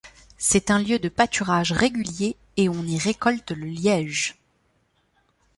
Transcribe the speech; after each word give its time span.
C’est 0.39 0.71
un 0.71 0.79
lieu 0.81 0.97
de 0.97 1.09
pâturage 1.09 1.71
régulier 1.73 2.35
et 2.57 2.69
on 2.69 2.81
y 2.85 2.97
récolte 2.97 3.51
le 3.51 3.67
liège. 3.67 4.35